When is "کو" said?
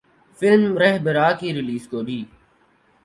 1.91-1.99